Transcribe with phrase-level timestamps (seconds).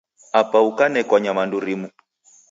[0.41, 1.87] Apa ukanekwa nyamandu rimu